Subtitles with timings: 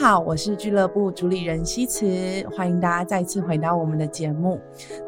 [0.00, 2.06] 好，我是俱乐部主理人西慈，
[2.56, 4.60] 欢迎大家再次回到我们的节目。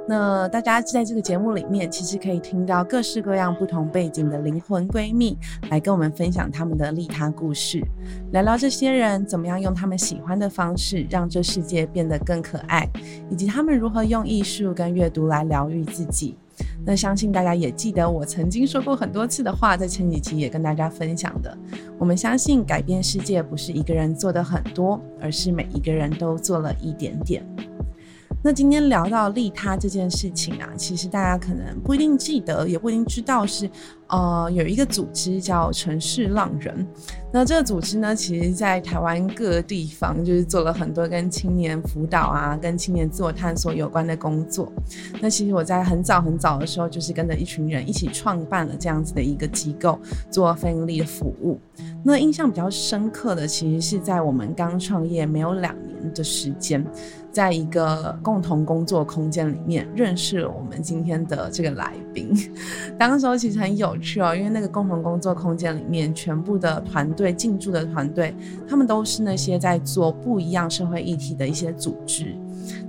[0.09, 5.39] 那大家在这个节目里面，其实可以听到各式各样不同背景的灵魂闺蜜
[5.71, 7.81] 来跟我们分享他们的利他故事，
[8.33, 12.85] 聊聊这些人怎么样用他们喜欢的方式让这世界变得更可爱，
[13.31, 16.37] 以及他们如何用艺术跟阅读来疗愈自己。
[16.85, 21.57] 那相信大家也记得我曾经说过很多次的话，在前几期也跟大家分享的。
[21.99, 27.45] 我们相信改变世界不是一个人做的很多，而是每一个人都做了一点点。
[28.43, 33.71] 那今天聊到利他这件事情啊，其实大家可能不一定记得，也不一定知道是，
[34.07, 36.87] 呃，有一个组织叫城市浪人。
[37.31, 44.73] 那这个组织呢，其实在台湾各地方就是做了很多跟青年辅导啊、跟青年自我探索有关的工作。
[45.21, 49.99] 那其实我在很早很早的时候，就是跟着一群人一起创办了这样子的一个机构，
[50.31, 51.61] 做非盈利的服务。
[52.03, 56.85] 那印象比较深刻的，其实是在我们刚创业没有两年的时间。
[57.33, 62.35] 在一个共同工作空间里面认识了我们今天的这个来宾，
[62.99, 68.35] 当时候其实很有趣哦，因为那个共同工作空间里面全部的团队进驻的团队，
[68.69, 72.35] 他们都是那些在做不一样社会议题的一些组织。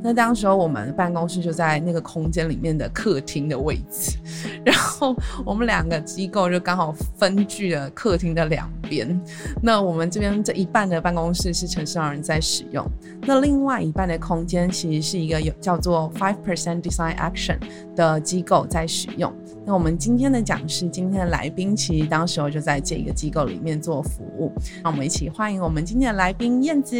[0.03, 4.17] 那当时候我们办公室就在那个空间里面的客厅的位置，
[4.65, 9.19] 然后我们两个机构就刚好分居了客厅的两边。
[9.61, 12.85] 那我们这边这一半的办公室是城市老人在使用，
[13.21, 17.59] 那另外一半的空间其实是一个有叫做 Five Percent Design Action
[17.95, 19.31] 的机构在使用。
[19.63, 24.51] 那我们今天的讲师，今天的来宾，其实当时候就在这个机构里面做服务。
[24.83, 26.95] 那我们一起欢迎我们今天的来宾燕子。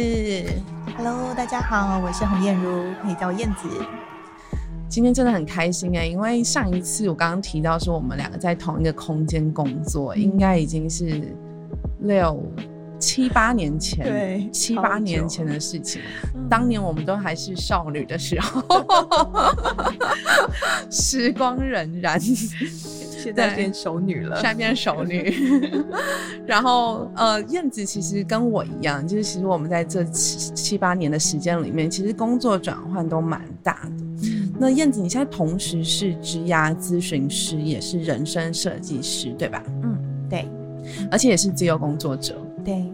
[0.96, 3.68] Hello，大家好，我是洪燕如，可以叫燕子。
[4.88, 11.34] 今天真的很开心哎，因为上一次我刚刚提到说我们两个在同一个空间工作，应该已经是
[12.00, 12.42] 六
[12.98, 16.02] 七八年前，对，七八年前的事情。
[16.50, 18.62] 当年我们都还是少女的时候，
[20.90, 22.52] 时光荏苒。
[23.24, 25.34] 现在变熟女了，现在变熟女。
[26.46, 34.28] 然后，呃，燕子其实跟我一样，就是其实我们在这七七八年的时间里面，其实工作转换都蛮大的。
[34.58, 39.62] 那燕子，你现在同时是职涯咨询师，也是人生设计师，对吧？
[39.82, 40.48] 嗯，对。
[41.10, 42.36] 而且也是自由工作者。
[42.64, 42.84] 对。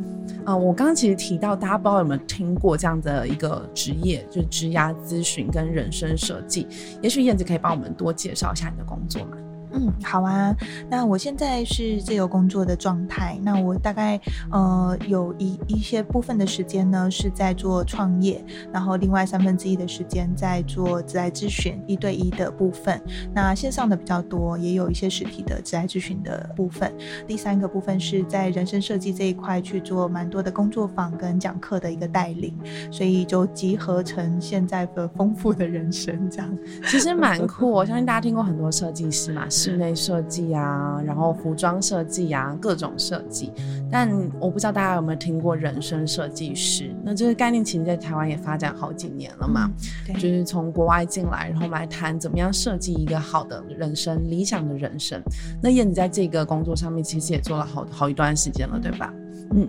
[0.44, 6.66] 啊，我刚刚其实提到，大家不知道有没有听过这样的一个职业，就是职涯咨询跟人生设计。
[7.02, 9.36] 也许燕子可以帮我们多介绍一下你的工作吗？
[9.72, 10.54] 嗯，好啊。
[10.90, 13.38] 那我现在是自由工作的状态。
[13.42, 14.20] 那我大概
[14.50, 23.00] 呃有一一些部分的时间呢是在做创业，然后另外三分之一的时间在做职来咨询一对一的部分。
[23.34, 26.92] 那线上的比较多，也有一些实体的职来咨询的部分。
[27.26, 32.56] 第三个部分是在人生设计这一块去做蛮多的工作坊跟讲课的一个带领，
[32.90, 36.58] 所以就集合成现在的丰富的人生这样。
[36.86, 39.46] 其实蛮酷，我相信大家听过很多设计师嘛。
[39.58, 43.52] 室内设计啊，然后服装设计啊，各种设计。
[43.90, 44.08] 但
[44.38, 46.94] 我不知道大家有没有听过人生设计师？
[47.02, 49.68] 那这个概念其实在台湾也发展好几年了嘛。
[50.14, 55.20] 就是从国外进来，然后我们来谈怎么样设计一个好的人生、理想的人生。
[55.60, 59.12] 那燕子在这个工作上面其实也做了好好一段时间了，对吧？
[59.56, 59.68] 嗯。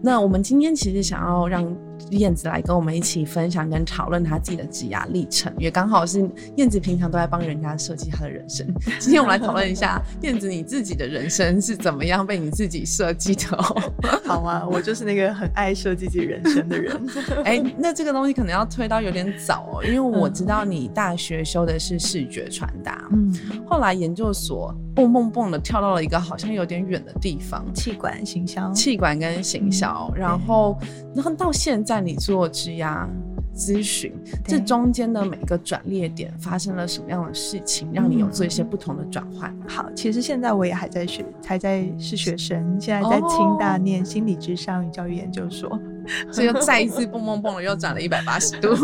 [0.00, 1.76] 那我们今天其实想要让。
[2.10, 8.66] 燕子来跟我们一起分享跟讨论她自己的职涯历程，也刚好是燕子平常都在帮人家设计她的人生。
[8.98, 13.58] 今天我们来讨论一下燕子你自己的人生是怎么样被你自己设计的。
[14.24, 16.98] 好啊，我就是那个很爱设计自己人生的人。
[17.44, 23.34] 哎，那这个东西可能要推到有点早哦，因为我知道你大学修的是视觉传达，嗯，
[23.66, 30.78] 后来研究所蹦蹦蹦的跳到了一个好像有点远的地方，气管行销，气管跟行销，然后
[31.14, 31.97] 然后到现在。
[32.04, 33.06] 你做职涯
[33.54, 34.12] 咨询，
[34.44, 39.54] 这中间的每个转捩点发生了什么样的事情，让你有做一些不同的转换？
[39.66, 45.78] 好，其实现在我也还在学，还在是学生，现在在清大念心理智商与教育研究所。
[46.32, 48.74] 所以又再一次蹦蹦蹦的又转了一百八十度，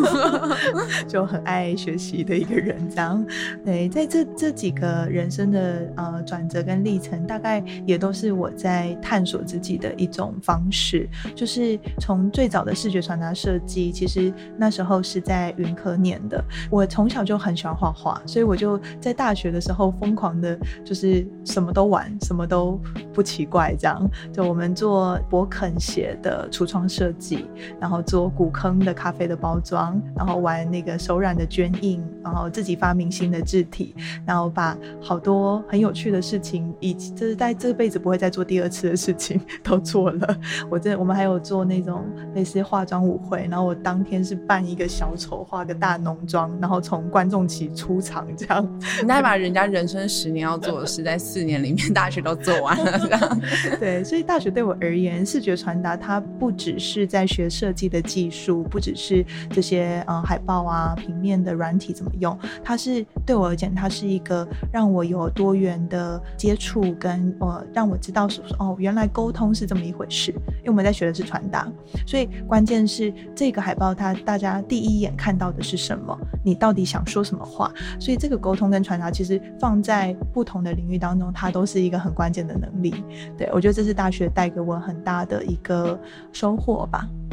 [1.08, 3.24] 就很爱学习的一个人，这样。
[3.64, 11.08] 对，在这这几个人生的呃转折跟历程，大概也都是我在探索自己的一种方式。
[11.34, 16.42] 就是从最早的视觉传达设计，其实那时候是在云科念的。
[16.70, 22.80] 我从小就很喜欢画画，所以我就在大学的时候疯狂的，就是什么都玩，什么都
[23.12, 24.10] 不奇怪，这样。
[24.32, 27.12] 就我们做博肯鞋的橱窗设。
[27.18, 27.46] 计，
[27.80, 33.94] 然后做古坑的咖啡的包装，然后玩那个手染的绢印，然后自己发明新的字体，
[34.26, 40.36] 然后把好多很有趣的事情，以及这是在这辈子不会再做第二次的事情 都做了。
[40.70, 48.80] 我这我们还有做那种类似化妆舞会，然后我当天是扮一个小丑，化个大浓妆，然后从观众席出场这样。
[49.02, 53.40] 你再把人家人生十年要做的事，在四年里面大学都做完了，这样。
[53.78, 70.32] 对，所以大学对我而言，视觉传达它不只是在学设计的技术，不只是这些呃海报啊、平面的软体怎么用，它是对我而言，它是一个让我有多元的接触，跟呃让我知道说哦，原来沟通是这么一回事。
[70.32, 71.70] 因为我们在学的是传达，
[72.06, 77.72] 所以关键是这个海报它大家第一眼看到的是什么，你到底想说什么话？
[78.00, 82.94] 所以这个沟通跟传达其实放在不同的领域当中，它都是一个很关键的能力。
[83.36, 85.98] 对我觉得这是大学带给我很大的一个
[86.32, 86.88] 收获。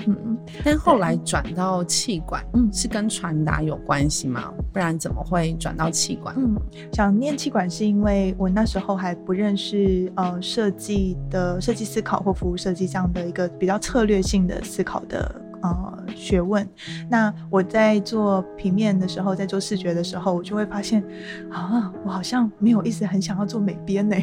[0.08, 4.52] 嗯，但后来转到气管，嗯，是跟传达有关系吗？
[4.74, 6.34] 不然怎么会转到气管？
[6.38, 6.56] 嗯，
[6.94, 15.42] 想念气管是因为我那时候还不认识呃设计的设计思考或服务设计这样的一个比较策略性的思考的。
[15.62, 16.68] 呃，学问。
[17.10, 21.04] 那我在做平面的时候，在做视觉的时候，我就会发现，
[21.50, 24.16] 啊，我好像没有一直很想要做美编呢，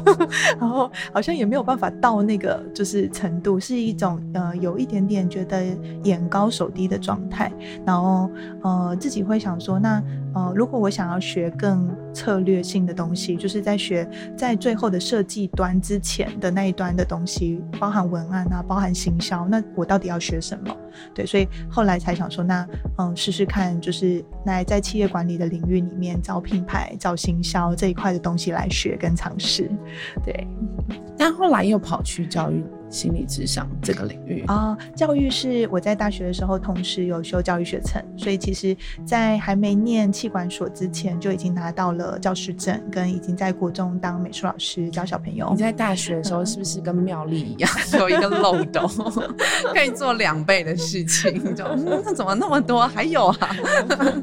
[0.58, 5.64] 然后好像也没有办法到那个就是程度，是一种呃有一点点觉得
[6.04, 7.50] 眼高手低的状态。
[7.86, 8.30] 然后
[8.62, 10.02] 呃自己会想说，那
[10.34, 20.76] 呃如果我想要学更策略性的东西，就是在学在最后的设计端之前的那一端的东西，包含文案啊，包含行销，那我到底要学什么？
[21.14, 22.66] 对，所以后来才想说，那
[22.98, 29.70] 嗯，试试看，就是来在企业管理的领域里面找品牌、找行销这一块的东西来学跟尝试。
[30.24, 30.46] 对，
[31.16, 32.62] 但后来又跑去教育。
[32.92, 45.48] 心理智商这个领域啊，教育是我在大学的时候同时有修教育学程，所以其实，在还没念气管所之前，就已经拿到了教师证，跟已经在国中当美术老师教小朋友。
[45.52, 48.86] 你在大学的时候是不是跟妙丽一样，有一个漏斗，
[49.72, 51.54] 可以做两倍的事情？
[51.54, 52.86] 就那怎么那么多？
[52.86, 53.56] 还有啊，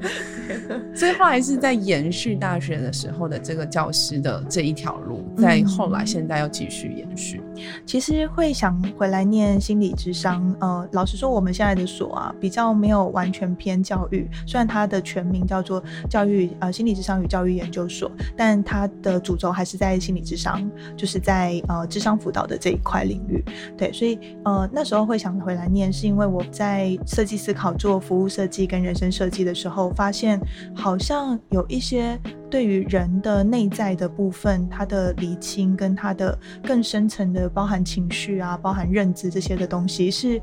[0.93, 7.41] 所以后来是在延续大学的时候的这个教师的这一条路，在后来现在又继续延续。
[7.83, 8.53] 其实会。
[8.59, 14.29] 想回来念心理智商，呃，老实说，我们现在的所啊，比较没有完全偏教育。
[14.45, 23.41] 虽然它的全名叫做教育呃心理智商与教育研究所，但它的主轴还是在心理智商，就是在呃智商辅导的这一块领域。
[23.77, 30.37] 对，所以呃那时候会想回来念，是因为我在设计思考做服务设计跟人生设计的时候，发现
[30.75, 32.19] 好像有一些。
[32.49, 40.41] 对于人的内在的部分，他的理清跟他的更深层的包含情绪啊，包含认知这些的东西，是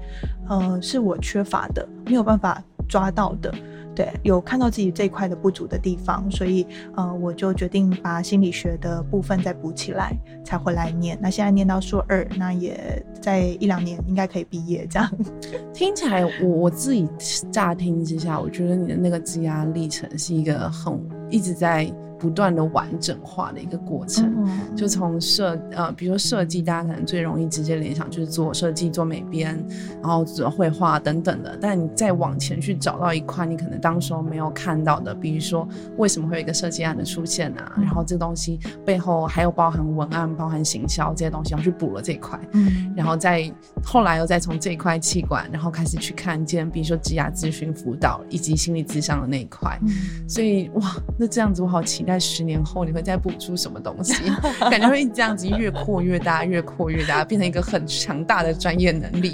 [0.49, 3.53] 呃是我缺乏的，没有办法抓到的。
[3.96, 6.64] 对，有看到自己这一块的不足的地方，所以
[6.94, 10.14] 呃我就决定把心理学的部分再补起来，
[10.44, 11.19] 才回来念。
[11.20, 14.87] 那现在念到硕二，那也在一两年应该可以毕业。
[14.88, 15.10] 这样
[15.75, 17.08] 听起来，我我自己
[17.50, 20.96] 乍听之下，我觉得你的那个积压历程是一个很。
[21.28, 24.33] 一直在不断的完整化的一个过程，
[24.75, 29.63] 就从设呃，比如说设计，大家可能最容易直接联想就是做设计、做美编，
[30.03, 31.56] 然后做绘画等等的。
[31.61, 37.73] 但你再往前去找到一块你可能当时候没有看到的，比如说为什么会有一个设计案的出现啊？
[37.77, 42.41] 然后这东西背后还有包含文案、包含行销这些东西，要去补了这一块。
[42.53, 43.53] 嗯，然后再
[43.85, 49.79] 后来又再从这一块气管，然后开始去看见，比如说职涯咨询辅导以及心理咨商的那一块。
[50.27, 50.87] 所以哇。
[51.19, 54.15] 那这样子，我好期待十年后你会再补出什么东西，
[54.70, 59.32] 感觉会这样子越扩越大，越扩越大，变成一个很强大的专业能力。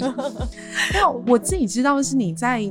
[0.93, 2.61] 那我自己知道的是你在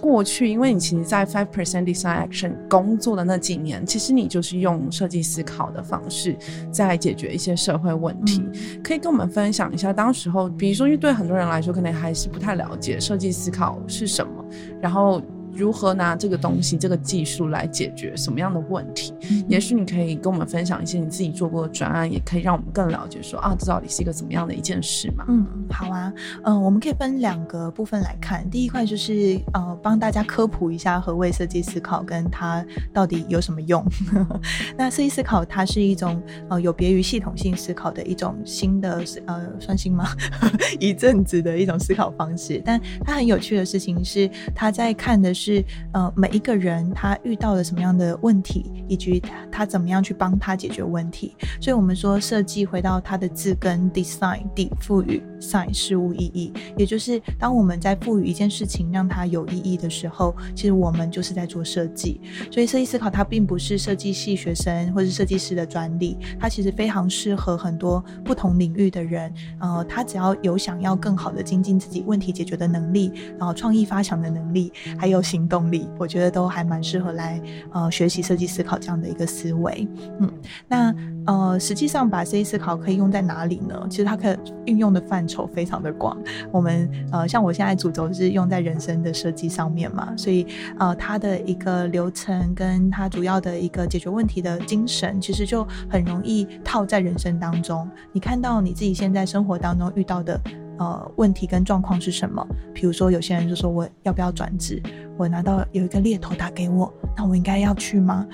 [0.00, 6.36] 过去，因为你其实，在 Five Percent Design Action 工作的那几年，其实你就是用设计思考的方式
[6.70, 8.42] 在解决一些社会问题。
[8.82, 14.44] 可以跟我们分享一下，当时候，比如说，因为对很多人来说，可能还是不太了解设计思考是什么，
[14.80, 15.20] 然后。
[15.52, 19.12] 如何拿这个东西、这个技术来解决什么样的问题？
[19.48, 25.24] 也许你可以跟我们分享一些你自己做过的专案，也可以让我们更了解说啊，这到底是一个怎么样的一件事嘛？
[25.28, 26.12] 嗯，好啊，
[26.44, 28.48] 嗯，我们可以分两个部分来看。
[28.48, 33.84] 第一块就是呃，帮大家科普一下何谓设计思考，跟它到底有什么用。
[34.78, 40.06] 那设计思考它是一种呃有别于系统性思考的一种新的呃算新吗？
[40.78, 42.62] 一阵子的一种思考方式。
[42.64, 45.34] 但它很有趣的事情是，它在看的。
[45.42, 51.34] 是呃，每一个人他遇到了什么样的问题，以及他怎么样去帮他解决问题。
[51.62, 55.22] 所以，我们说设计回到它的字根 design，底赋予。
[55.40, 62.20] Sign 事物意义，也就是当我们在赋予一件事情让它有意义的时候，其实我们就是在做设计。
[62.50, 69.32] 所以设计思考它并不是设计系学生或是设计师的专利，它其实非常适合很多不同领域的人。
[69.58, 77.40] 呃，他只要有想要更好的精进自己问题解决的能力，然后创意发想的能力，还有行动力，我觉得都还蛮适合来
[77.72, 79.86] 呃学习设计思考这样的一个思维。
[80.20, 80.30] 嗯，
[80.68, 80.94] 那。
[81.30, 83.86] 呃，实际上把设计思考可以用在哪里呢？
[83.88, 86.18] 其实它可运用的范畴非常的广。
[86.50, 90.44] 我们呃，像我现在主轴是用在人生的设计上面嘛，所以
[90.76, 97.88] 呃，它的一个流程跟它主要的一个解决问题的精神，其实就很容易套在人生当中。
[98.10, 100.40] 你看到你自己现在生活当中遇到的。
[100.80, 102.42] 呃，问题跟状况是什么？
[102.72, 104.82] 比如说，有些人就说我要不要转职？
[105.20, 108.26] 我拿到有一个猎头打给我，那我应该要去吗？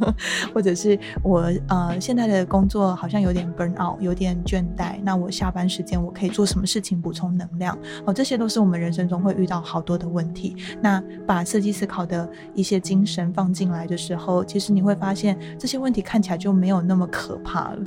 [0.54, 7.76] 或者是我呃现在的工作好像有点 burn out，有点倦怠，那我下班时间我可以做什么事情补充能量？
[8.06, 10.56] 哦，这些都是我们人生中会遇到好多的问题。
[10.80, 17.78] 那把设计思考的一些精神放进来的时候，其实你会发现这些问题看起来就没有那么可怕了，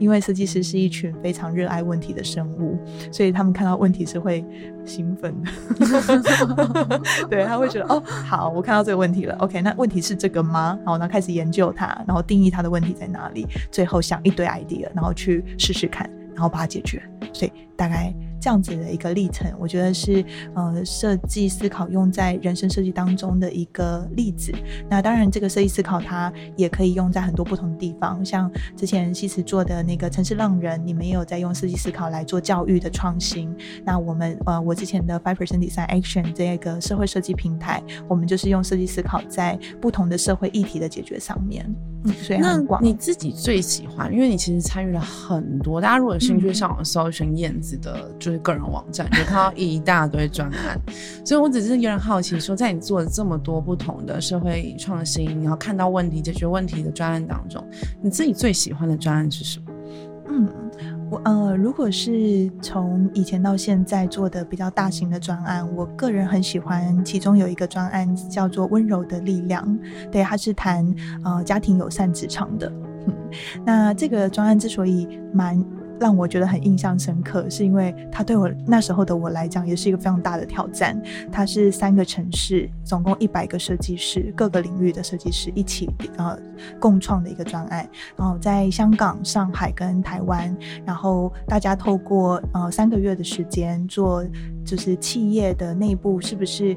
[0.00, 2.76] 因为设计师是一群非常热爱问题的生物，
[3.12, 3.50] 所以他们。
[3.60, 4.42] 看到问题是会
[4.84, 10.78] 兴奋的， 对他会觉得哦，好，我看到这个问题了，OK，那问题是这个吗？
[10.84, 17.02] 好，那，开始研究它，然后定义它的问题在哪里，最后想一堆 idea，然后去试试看，然后把它解决。
[17.32, 18.14] 所以大概。
[18.40, 24.52] 这样子的一个历程，我觉得是呃设计思考用在人生设计当中的一个例子。
[24.88, 33.54] 那当然，这个设计思考它也可以用在很多不同的地方，像之前西辞做的那个城市浪人，你们也有在用设计思考来做教育的创新。
[33.84, 41.68] 那我们呃我之前的 Five Percent Design Action 这个社会设计平台，我们就是用设计思考在不同的社会议题的解决上面。
[42.04, 48.10] 嗯，所以那你自己最喜欢，因为你其实参与了很多，大家如果有兴趣上网搜寻燕子的。
[48.18, 50.78] 就是个人网站，就看到一大堆专案，
[51.24, 57.64] 所以我只是有点好奇，说在你做了这么多不同的社会创新，然后看到问题、解决问题的专案当中，
[58.02, 59.66] 你自己最喜欢的专案是什么？
[60.28, 60.48] 嗯，
[61.10, 69.66] 我呃，如果是从以前到现在做的比较大型的专案，我个人很喜欢，其中有一个专案叫做《温柔的力量》，
[70.10, 70.86] 对，它是谈
[71.24, 72.72] 呃家庭友善职场的。
[73.66, 75.62] 那这个专案之所以蛮。
[76.00, 81.00] 让我觉得很印象深刻，是因为它对我那时候的我来讲，也是一个非常大的挑战。
[81.30, 86.36] 它是三个城市，总共一百个设计师，各个领域的设计师一起呃
[86.80, 87.86] 共创的一个专案。
[88.16, 94.24] 然后在香港、上海跟台湾，然后大家透过呃三个月的时间做，
[94.64, 96.76] 就是企业的内部是不是？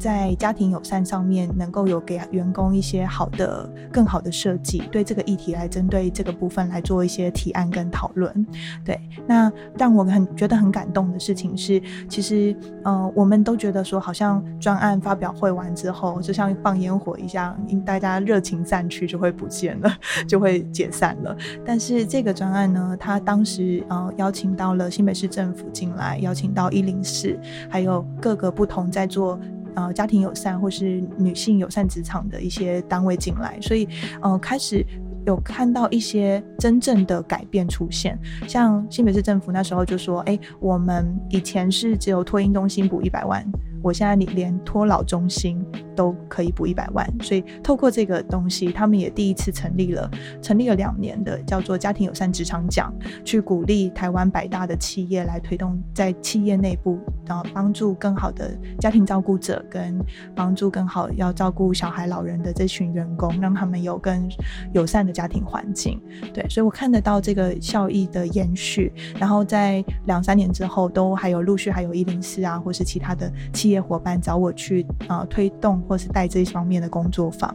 [0.00, 8.46] 在家庭友善上面，能够有给员工一些好的、更好的设计，对这个议题来针对这个部分来做一些提案跟讨论。
[8.82, 17.54] 对，那让我很觉得很感动的事情是，其实，呃，我们都觉得说，好像专案发表会完之后，就像放烟火一样，
[17.84, 19.92] 大家热情散去就会不见了，
[20.26, 21.36] 就会解散了。
[21.62, 27.38] 但是这个专案呢，他当时呃邀请到了新北市政府进来，邀请到一零四，
[27.68, 29.38] 还有各个不同在做。
[29.74, 33.88] 呃，家庭友善或是女性友善职场的一些单位进来，所以
[34.20, 34.84] 呃，开始
[35.26, 38.18] 有看到一些真正的改变出现。
[38.48, 43.44] 像新北市政府那时候就说：“哎，我们以前是只有托婴中心补一百万。”
[43.82, 45.64] 我现在你连托老中心
[45.96, 50.10] 都可以补一百万，所以透过这个东西，他们也第一次成立了，
[50.42, 52.92] 成立了两年的叫做家庭友善职场奖，
[53.24, 59.98] 去鼓励台湾百大的企业来推动在企业内部，然后帮助更好的家庭照顾者跟
[60.34, 64.28] 帮助更好要照顾小孩老人的这群员工，让他们有更
[64.74, 65.98] 友善的家庭环境。
[66.34, 73.69] 对，所以我看得到这个效益的延续，然后在两三年之后，都还有陆续还有一零四啊，或是其他的企。
[73.70, 77.54] 业伙伴找我去啊推动或是带这一方面的工作坊，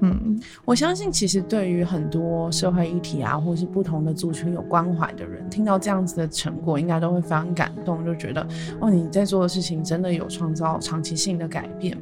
[0.00, 8.46] 嗯，我相信其实对于很多社会议题啊，或是不同的族群有关怀的人，听到这样子的成果，应该都会非常感动，就觉得
[8.80, 11.96] 哦，你在做的事情真的有创造长期性的改变。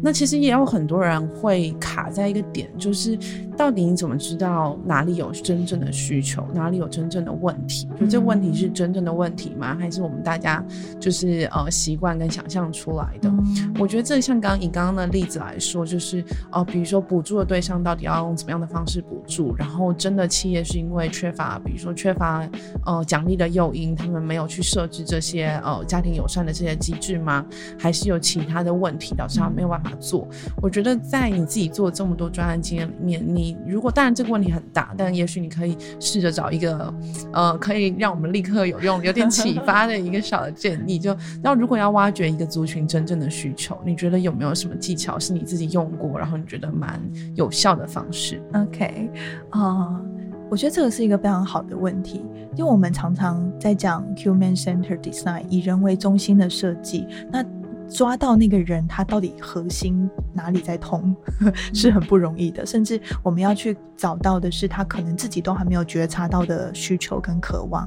[0.00, 3.18] 那其实也有很多人会卡在一个点，就是
[3.56, 7.88] 到底你怎么知道哪里有真正的需求，哪里有真正的问题？
[7.98, 9.76] 就这问题是真正的问题吗？
[9.78, 10.64] 还是我们大家
[11.00, 13.07] 就是呃习惯跟想象出来？
[13.08, 13.32] 来的，
[13.78, 22.46] 我觉得这像刚刚以刚刚的例子来说，就是哦，比如说补助的对象到底要用怎么样的方式补助，然后真的企业是因为缺乏，比如说缺乏
[22.84, 27.44] 呃奖励的诱因，他们没有去设置这些呃家庭友善的这些机制吗？
[27.78, 30.26] 还是有其他的问题导致他没有办法做？
[30.60, 36.92] 我觉得在你自己做这么多专案经验里面，你如果当然这个问题很大，但也许你可以试着找一个
[37.32, 40.98] 呃，可以让我们立刻有用、有点启发的一个小的建议。
[40.98, 47.00] 就那如果要挖掘一个族群真真正的需求，你觉得有没有什么技巧是你自己用过，然后你觉得蛮
[47.36, 49.08] 有效的方式？OK，
[49.50, 50.02] 啊。
[50.50, 52.24] 我觉得这个是一个非常好的问题，
[52.56, 57.06] 因为我们常常在讲 human centered design，以人为中心的设计。
[57.30, 57.44] 那
[57.86, 61.14] 抓到那个人，他到底核心哪里在痛，
[61.74, 62.64] 是很不容易的。
[62.64, 67.86] 甚至我们要去找到的是他可能自己都还没有觉察到的需求跟渴望。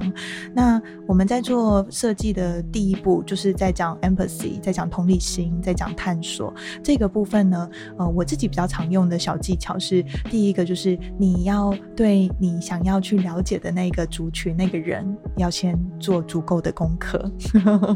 [0.54, 7.68] 那我们在做设计的第一步，就是在讲 empathy，在讲同理心，在讲探索这个部分呢。
[7.96, 17.30] 呃，我自己比较常用的小技巧是，第一个就是你要对你想要去了解的那个族群、那个人，要先做足够的功课。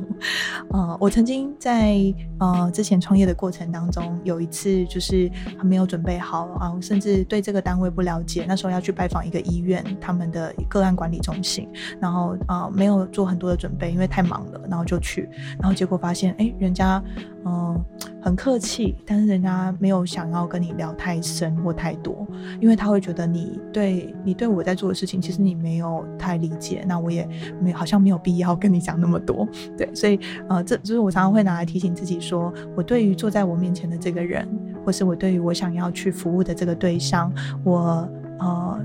[0.71, 1.97] 呃，我曾经在
[2.38, 8.45] 呃，之前创业的过程当中，有有一次就是还没有准备好啊，甚至对这个单位不了解。
[8.47, 11.66] 那时候要去拜访一个医院，他们的个案管理中心，
[11.99, 15.26] 然后啊，没有做很多的准备，因为太忙了，然后就去，
[15.59, 17.02] 然后结果发现，哎，人家
[17.47, 17.83] 嗯
[18.21, 22.26] 很客气，但是人家没有想要跟你聊太深或太多，
[22.61, 27.26] 因为他会觉得你对你对我在做的事情，其实你没有太理解，那我也
[27.59, 31.87] 没好像没有必要跟你讲那么多，对，所以呃，这就是我常常会拿来提醒。
[31.97, 34.49] 自己说，我对于坐在我面前的这个人，
[34.85, 37.33] 或是我对于我想要去服务的这个对象，
[37.64, 38.80] 我呃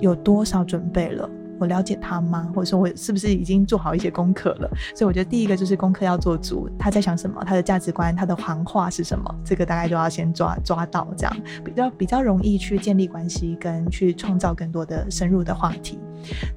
[0.00, 1.30] 有多少准备了？
[1.56, 2.50] 我了解他吗？
[2.52, 4.68] 或者说，我是不是已经做好一些功课了？
[4.92, 6.68] 所以我觉得第一个就是功课要做足。
[6.76, 7.40] 他在想什么？
[7.46, 9.32] 他的价值观，他的行话是什么？
[9.44, 16.00] 这个大概就要先抓抓到，这样比较比较容易去建立关系，跟去创造更多的深入的话题。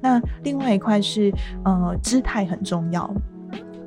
[0.02, 1.32] 那另外一块是
[1.64, 3.08] 呃，姿态很重要。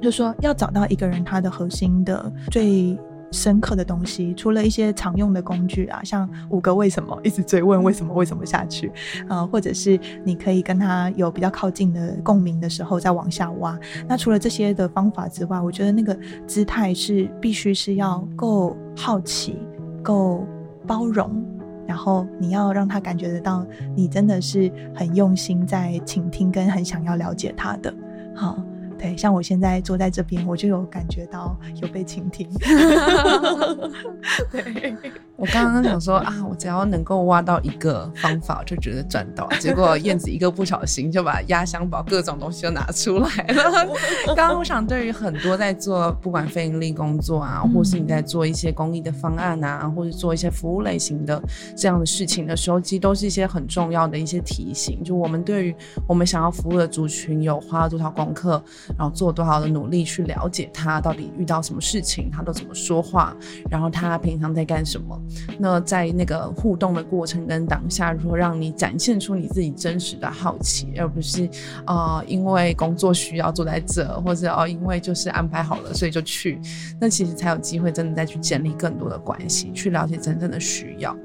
[0.01, 2.97] 就说要找到一个人他的核心的最
[3.31, 8.91] 深刻的东西，除了一些常用的工具啊，像五个为什么，一直追问为什么为什么下去，
[9.29, 13.79] 呃，或者是你可以跟他有比较靠近的共鸣的时候再往下挖。
[14.07, 19.57] 那除了这些的方法之外，我觉得那个姿态是必须是要够好奇、
[20.03, 20.45] 够
[20.85, 21.43] 包容，
[21.87, 23.65] 然后你要让他感觉得到
[23.95, 27.93] 你真的是很用心在倾听，跟很想要了解他的，
[28.35, 28.61] 好。
[29.01, 32.47] 对，像我现在坐在这边，我就有感觉到有被倾听。
[34.51, 34.95] 对，
[35.41, 39.49] 我刚刚想说 啊，我只要能够挖到一个方法，就觉得赚到。
[39.59, 43.87] 结果 燕子一个不小心就把压箱宝各种东西都拿出来了。
[44.27, 51.41] 刚刚我想，对于很多在做不管非盈利工作啊，或是你在做一些公益的方案啊，或者做一些服务类型的
[51.75, 55.03] 这样的事情的时候，其实都是一些很重要的一些提醒。
[55.03, 55.75] 就我们对于
[56.07, 58.61] 我们想要服务的族群，有花了多少功课。
[58.97, 63.35] 然后做多少的努力去了解他到底遇到什么事情，他都怎么说话，
[63.69, 65.19] 然后他平常在干什么。
[65.57, 71.49] 那在那个互动的过程跟当下，如何让你展现出你自己真实的好奇，而不是
[71.85, 76.59] 啊因为工作需要坐在这，或者哦因为就是安排好了所以就去，
[76.99, 81.15] 那其实才有机会真的再去建立更多的关系，去了解真正的需要。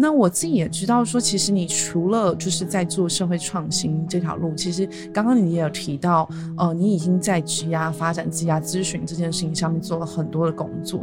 [0.00, 11.02] 那我自己也知道，说其实你除了就是在做社会创新这条路，其实刚刚你也有提到，呃，你已经在职涯发展、职涯咨询这件事情上面做了很多的工作。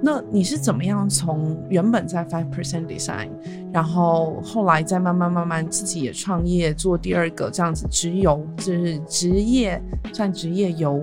[0.00, 3.28] 那你是怎么样从原本在 Five Percent Design，
[3.72, 9.80] 然后后来再慢慢慢慢自己也创业做第二个这样子职游，就是职业
[10.12, 11.00] 算职业游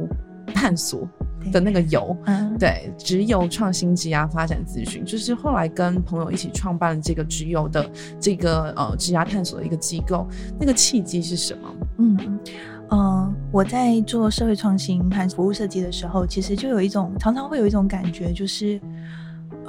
[0.53, 1.07] 探索。
[1.51, 2.15] 的那个油，
[2.59, 10.27] 对，直油创新职涯发展咨询，就是后来跟朋友一起创办了这个直邮的这个呃职涯探索的一个机构，
[10.59, 11.75] 那个契机是什么？
[11.97, 12.39] 嗯
[12.91, 18.79] 嗯，我在做社会创新和服务设计的时候，其实就有一种常常会有一种感觉，就是。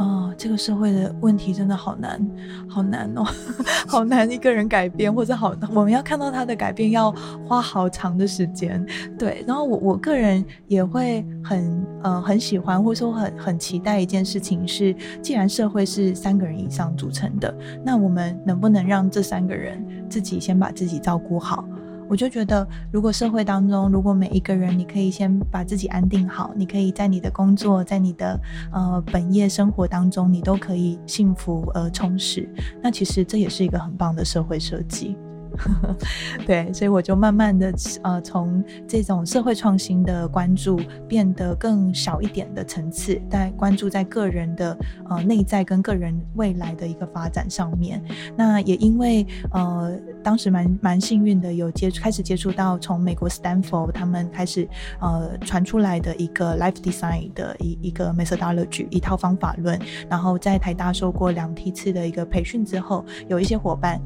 [0.00, 2.26] 哦，这个社会的问题真的好难，
[2.66, 3.22] 好难哦，
[3.86, 7.12] 好难一个人改变，或者好，我们要看到他的改变要
[7.46, 8.84] 花好长的时间。
[9.18, 21.62] 对，然后我我个人也会很呃很喜欢，或者说很很期待一件事情是，既然社会是三个人以上组成的，那我们能不能让这三个人自己先把自己照顾好？
[22.10, 28.36] 我就觉得，如果社会当中，如果每一个人，你可以先把自己安定好，你可以在你的工作，在你的
[28.72, 32.48] 呃本业生活当中，你都可以幸福而充实。
[32.82, 35.16] 那其实这也是一个很棒的社会设计。
[36.46, 44.76] 对，所以我就慢慢的呃，从这种社会创新的关注变得更小一点的层次，在关注在个人的
[45.08, 48.02] 呃内在跟个人未来的一个发展上面。
[48.36, 54.68] 那也因为呃，当时蛮蛮幸运的，有接开始接触到从美国 Stanford 他们开始
[55.00, 64.00] 呃传出来的一个 Life Design 的一一个 methodology 一套方法论，然后在台大受过两梯次的一个培训之后，有一些伙伴。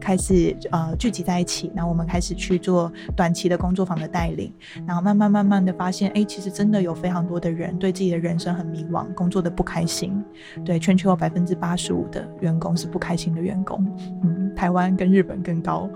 [0.00, 4.52] 开始呃聚集在一起，然后我们开始去做短期的工作坊的带领，
[4.86, 10.22] 然后慢慢慢慢的发现，哎，其实真的有非常多的人对自己的人生很迷茫，工作的不开心。
[10.64, 13.84] 对，全球有百分之八十五的员工是不开心的员工，
[14.22, 15.88] 嗯，台湾跟日本更高。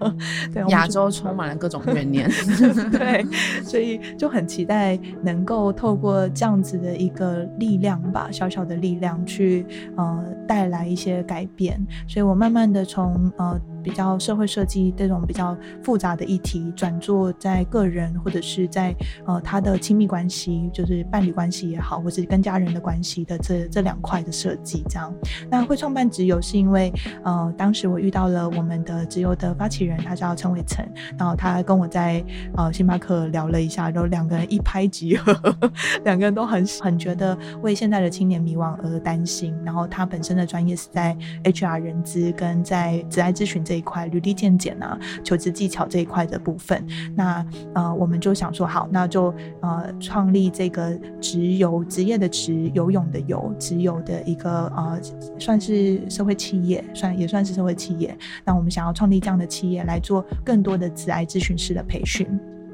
[0.50, 2.26] 对，亚洲充满了各种怨念。
[2.90, 3.22] 对，
[3.62, 11.78] 所以就很期待能够透过这样子的一个力量吧，小小的力量去呃带来一些改变。
[12.08, 13.60] 所以我慢慢的从呃。
[13.86, 18.92] 比较社会设计这种比较复杂的议题，转做在个人或者是在
[19.24, 25.14] 呃他的亲密关系，就是伴侣关系也好，或是跟家人的关系的这这两块的设计，这样。
[25.48, 30.84] 那会创办直邮是因为呃当时我遇到了我们的直邮的发起人，他叫陈伟成，
[31.16, 32.24] 然后他跟我在
[32.56, 35.32] 呃星巴克聊了一下，然后两个人一拍即合，
[36.02, 39.54] 两个人都很很觉得为现在的青年迷惘而担心。
[39.64, 43.75] 然后他本身的专业是在 HR 人资跟在职爱咨询这。
[43.76, 46.84] 一块履历见检啊，求职技巧这一块的部分，
[47.14, 55.00] 那呃，我们就想说好，那就呃，创立这个职游职业的职游泳的游职游的一个呃，
[55.38, 58.16] 算是社会企业，算也算是社会企业。
[58.44, 62.26] 那我们想要创立这样的企业，来做更多的职癌咨询师的培训。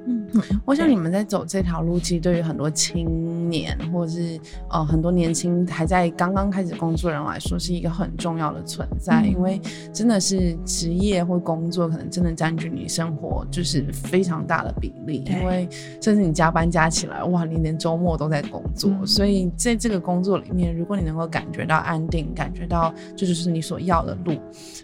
[0.06, 0.21] 嗯，
[0.64, 4.40] 我想你们在走这条路，其实对于很多青年或者是
[4.70, 9.60] 呃很多年轻还在刚刚开始工作人来说，是一个很重要的存在，因为
[9.92, 15.68] 真的是职业或工作可能真的占据你生活就是非常大的比例，因为
[16.00, 24.34] 甚至你加班加起来，哇，你连周末都在工作，所以在这个工作里面，如果你能够感觉到安定，感觉到这就是你所要的路，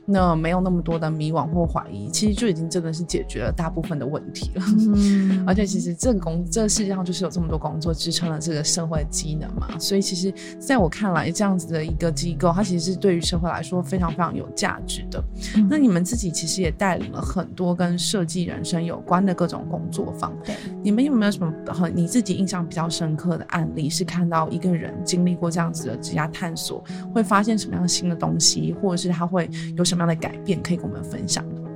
[0.05, 4.63] 那没有那么多的迷惘或怀疑，其实就已经真的是解决了大部分的问题了。
[4.79, 15.23] 嗯，而且其实这个工，这个世界上就是有这么多工作支撑了这个社会机能嘛，所以其实在我看来，这样子的一个机构，它其实是对于社会来说非常非常有价值的。
[15.69, 31.68] 那你们自己其实也带领了很多跟设计人生有关的各种工作坊，对，你们有没有什么和你自己印象比较深刻的案例，是看到一个人经历过这样子的职业探索，会发现什么样新的东西，或者是他会有什么样的改变，可以跟我们分享的？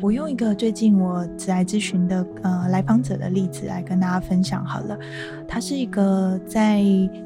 [0.00, 4.96] 我用一个最近我职癌咨询的呃来访者的例子来跟大家分享好了。
[5.46, 6.82] 他是一个在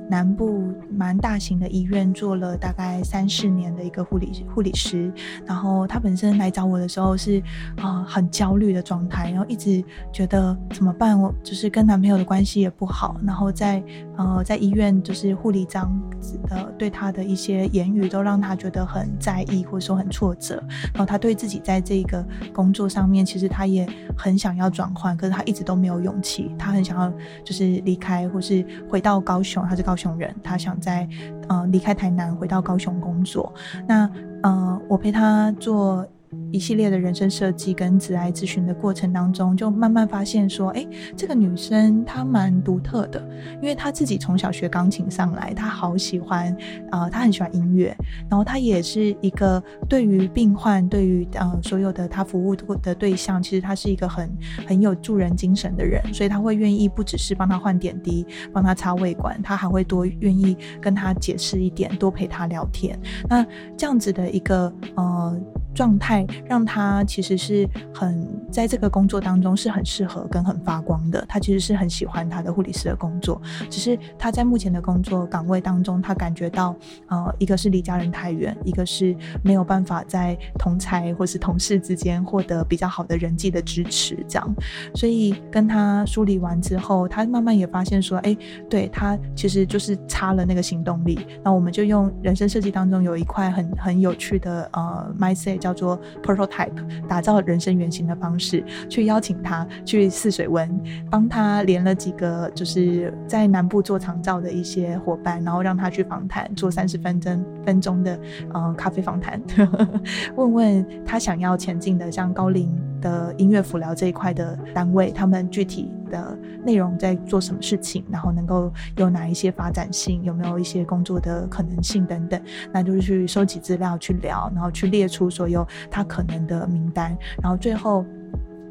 [0.09, 5.13] 南部蛮大型的医院做了大概三四年的一个护理护理师，
[5.45, 7.43] 然后他本身来找我的时候是
[7.77, 11.21] 啊很焦虑的状态，然后一直觉得怎么办？
[11.21, 13.83] 我就是跟男朋友的关系也不好，然后在
[14.17, 16.01] 呃在医院就是护理长
[16.49, 20.63] 的对他的一些言语都让他觉得很在意或者说很挫折，
[20.95, 23.85] 然后他对自己在这个工工作上面其实他也
[24.17, 27.13] 很想要转换，可是他一直都没有勇气，他很想要
[27.45, 28.29] 就是离开。
[28.29, 31.09] 或是回到高雄，他是高雄人，他想在
[31.49, 33.53] 呃离开台南回到高雄工作。
[33.89, 34.09] 那
[34.43, 36.07] 呃，我陪他做。
[36.53, 40.87] 一系列的人生设计跟自爱咨询的过程当中，就慢慢发现说，哎，
[41.17, 43.27] 这个女生她蛮独特的，
[43.61, 46.55] 因为她自己从小学钢琴上来，她好喜欢，
[46.91, 47.97] 呃，她很喜欢音乐，
[48.29, 54.31] 然后她也是一个对于病患，对于呃所有的她服务的对象，其实她是一个很
[54.67, 62.99] 很有助人精神的人，所以她会愿意不只是帮她换点滴，帮她插胃管，他还会多愿意跟她解释一点，多陪她聊天。
[63.29, 63.43] 那
[63.77, 65.41] 这样子的一个呃。
[65.75, 71.25] 状态让他其实是很在这个工作当中是很适合跟很发光的。
[71.29, 76.77] 他其实是很喜欢他的护理师的工作，只是他在目前的工作岗位当中，他感觉到
[77.09, 84.55] 呃，一个是离家人太远，一个是没有办法在同才或是同事之间获得比较好的人际的支持，这样。
[84.95, 88.37] 所以跟他梳理完之后，他慢慢也发现说，哎，
[88.69, 91.19] 对他其实就是差了那个行动力。
[91.43, 95.62] 那我们就用人生设计当中有一块很很有趣的呃，mindset。
[95.63, 100.69] 叫做 prototype，打造人生原型的方式，去邀请他去试水温，
[101.09, 108.19] 帮他连了几个就是在南部做长照的一些伙伴，然后让他去访谈，做三十分钟分钟的
[108.53, 109.41] 呃咖啡访谈，
[110.35, 112.69] 问问他想要前进的像高龄。
[113.03, 122.41] 的音乐辅疗这一块的单位，他们具体的内容在做什么事情，然后能够有哪一些发展性，有没有一些工作的可能性等等，
[122.73, 128.07] 那就是去收集资料去聊，然后去列出所有他可能的名单，然后最后。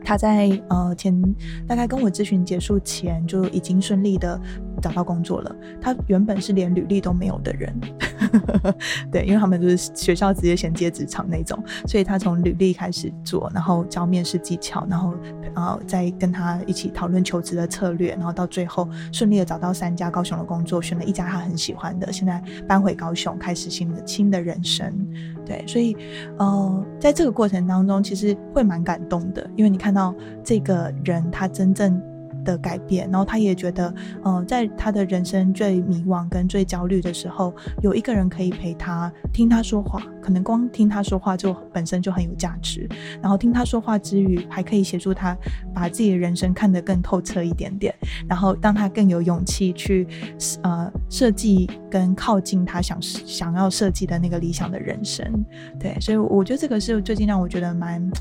[0.03, 1.15] 他在呃前
[1.67, 4.35] 大概跟我咨询结束前就已经顺利的
[4.81, 5.55] 找到工作了。
[5.81, 7.73] 他原本是连履历都没有的人，
[9.11, 15.13] 对，因为他们就是学校直接衔接职场那种，所以他从履历开始做，然后教面试技巧，然后
[15.55, 24.91] 呃再跟他一起讨论求职的策略，然后到最后顺利的找到三家高雄的工作，选了一家他很喜欢的，现在搬回高雄开始新的新的人生。
[25.45, 25.97] 对，所以
[26.37, 29.81] 呃在这个过程当中，其实会蛮感动的，因为你。
[29.81, 30.13] 看到
[30.43, 31.99] 这个人，他真正。
[32.43, 42.87] 的改变，然后他也觉得，嗯，在他的人生最迷惘跟最焦虑的时候，有一个人可以陪他听他说话，可能光听他说话就本身就很有价值。
[43.21, 45.37] 然后听他说话之余，还可以协助他
[45.73, 47.93] 把自己的人生看得更透彻一点点，
[48.27, 50.07] 然后让他更有勇气去
[50.63, 55.45] 呃设计跟靠近他想想要设计的那个理想的人生。
[55.79, 58.11] 对，所以我觉得这个是最近让我觉得蛮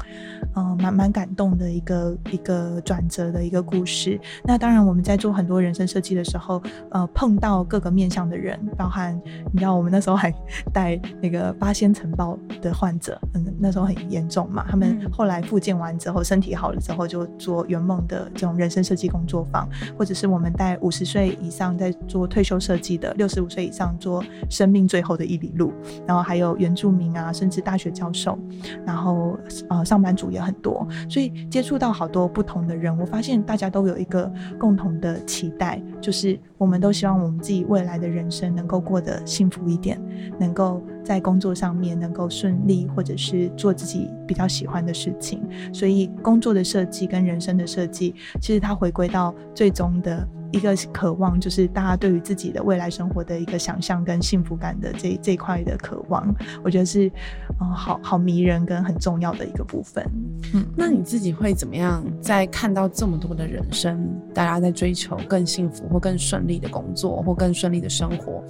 [0.57, 4.10] 嗯蛮蛮感动的一个一个转折的一个故事。
[4.45, 9.21] 那当然，我们在做很多人生设计的时候，呃，碰到各个面向的人，包含
[9.53, 10.33] 你知道，我们那时候还
[10.73, 14.65] 带那个八仙城堡的患者，嗯，那时候很严重嘛。
[14.69, 25.73] 他们后来复健完之后，身体好了之后，就做圆梦的这种人生设计工作坊，或者是我们带五十岁以上在做退休设计的，六十五岁以上做生命最后的一里路，
[26.07, 28.39] 然后还有原住民啊，甚至大学教授，
[28.85, 34.00] 然后呃，上班族也很多，所以接触到好多不同的人，我发现大家都有。
[34.01, 40.01] 一个共同的期待，就是我们都希望我们自己未来的人生能够过得幸福一点，
[40.39, 45.43] 能够在工作上面能够顺利，或者是做自己比较喜欢的事情。
[45.73, 50.27] 所以，工作的设计跟人生的设计，其实它回归到最终的。
[50.53, 57.11] 一个渴望，就是大家对于自己的未来生活的一个想象跟幸福感的这这块的渴望，我觉得是，
[57.61, 60.05] 嗯，好好迷人跟很重要的一个部分。
[60.55, 62.05] 嗯，那你自己会怎么样？
[62.21, 68.43] 在看到这么多的人生，大家在追求更幸福或更顺利的工作或更顺利的生活，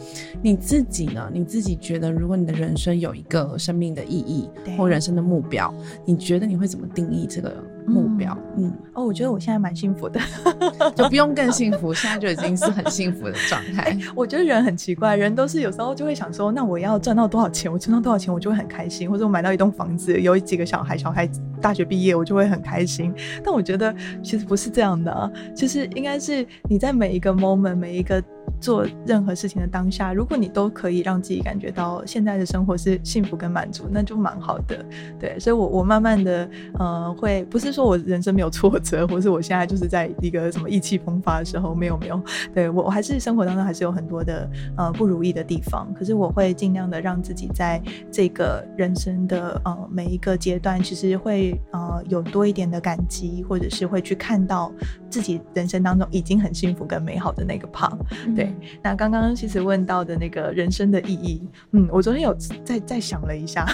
[0.42, 1.30] 你自己呢？
[1.32, 5.72] 你自己觉得，如果你的人生有一个生命的意义或人生的目标，
[6.04, 7.52] 你觉得你会怎么定义这个？
[7.86, 10.20] 目标，嗯，哦，我觉得我现在蛮幸福的，
[10.94, 13.96] 就不用更幸福，现在就已经是很幸福的状态。
[14.14, 17.70] 我觉得人很奇怪，人都是有时候就会想说，那我要赚到多少钱？
[17.70, 21.28] 我赚到多少钱，我就会很开心，或者我买到一栋房子，有几个小孩，小孩
[21.60, 23.12] 大学毕业，我就会很开心。
[23.44, 28.22] 但我觉得其实不是这样的，啊其实应该是你在每一个 moment，每一个。
[28.60, 34.84] 做任何事情的当下，如果你都可以让自己感觉到现在的生活是幸福跟满足，那就蛮好的。
[35.18, 42.20] 对，所以，我我慢慢的，呃，会不是说我人生没有挫折，或是我现在就是在一个什么意气风发的时候，没有没有。
[42.54, 54.72] 对我，我还是生活当中还是有很多的呃不如意的地方，可是我会尽量的让自己在这个人生的呃每一个阶段，其实会呃有多一点的感激，或者是会去看到
[55.10, 57.98] 自己人生当中已经很幸福跟美好的那个胖。
[58.34, 63.66] 对，那刚刚其实问到的那个人生的意义，嗯，我昨天有再再想了一下，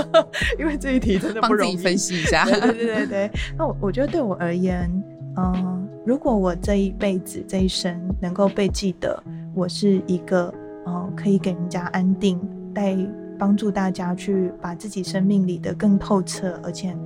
[0.58, 2.44] 因为这一题真的不容易分析一下。
[2.44, 4.90] 对对对对，那我我觉得对我而言，
[5.36, 9.22] 嗯，如果我这一辈子这一生能够被记得，
[9.54, 10.52] 我是一个
[10.86, 12.40] 嗯可以给人家安定
[12.74, 12.96] 带。
[13.42, 16.96] 帮助大家去把自己生命里的更透彻，而且，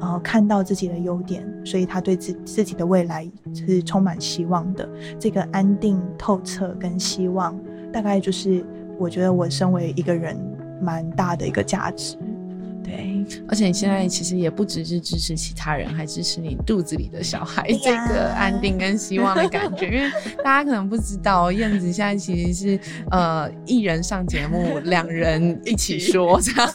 [0.00, 4.88] 呃，看到自己的优点，所以他对自自己的未来是充满希望的。
[5.20, 7.56] 这个安定、透彻跟希望，
[7.92, 8.66] 大概就是
[8.98, 10.36] 我觉得我身为一个人
[10.82, 12.16] 蛮大的一个价值。
[13.28, 19.86] 对，而且你现在其实也不只是支持其他人，还支持你肚子里的小孩，这个安定跟希望的感觉。
[19.86, 20.10] 因为
[20.42, 22.80] 大家可能不知道，燕子现在其实是
[23.12, 26.70] 呃一人上节目，两人一起说，这样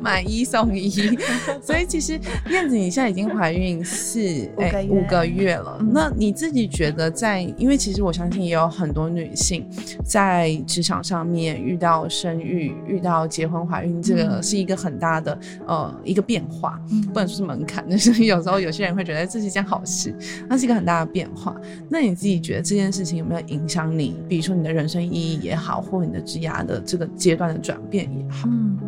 [0.00, 1.18] 买一送一。
[1.60, 2.12] 所以其实
[2.50, 4.20] 燕子你现在已经怀孕四
[4.58, 5.84] 哎五个月了。
[5.92, 9.68] 那你自己觉得在，因为其实我相信也有很多女性
[10.04, 14.60] 在职场上面遇到生育、遇到结婚、怀孕，这个是。
[14.60, 16.78] 一个很大的呃一个变化，
[17.14, 20.14] 不能说是门槛，但是有时候有些人会觉得这是一件好事，
[20.46, 21.56] 那是一个很大的变化。
[21.88, 24.20] 那你自己觉得这件事情有没有影响你？
[24.28, 28.46] 比如说你的人生意义也好，或你的职涯的这个阶段的转变也好？
[28.50, 28.78] 嗯，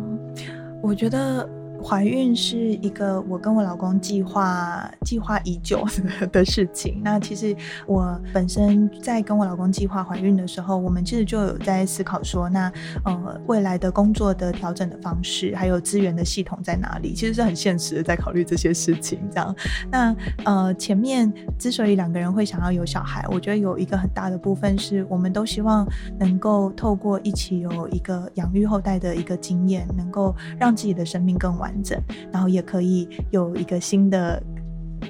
[0.83, 1.49] 我觉得
[1.83, 5.85] 怀孕是一个我跟我老公计划计划已久
[6.31, 7.01] 的事情。
[7.03, 12.71] 那其实我本身在跟我老公计划怀孕的时候，我们其实就有在思考说，那
[13.03, 19.19] 呃未来的工作的调整的方式，还有资源的系统在哪里，其实是很现实的在考虑这些事情。
[19.29, 19.55] 这样，
[19.91, 20.15] 那
[20.45, 25.85] 呃前面之所以两个人会想要有小孩，我觉得有一个很大的部分是我们都希望
[26.17, 31.97] 能够透过一起有一个养育后代的一个经验，能够让自己的生命更完整，
[32.31, 34.43] 然后也可以有一个新的。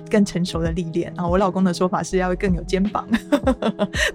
[0.09, 1.33] 更成熟的历练然后！
[1.33, 3.07] 我老公的说法是要更有肩膀，